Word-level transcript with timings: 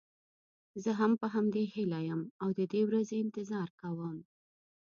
زه 0.83 0.91
هم 0.99 1.11
په 1.21 1.27
همدې 1.35 1.63
هیله 1.73 1.99
یم 2.07 2.21
او 2.41 2.49
د 2.59 2.61
دې 2.73 2.81
ورځې 2.89 3.15
انتظار 3.23 3.69
کوم. 3.81 4.17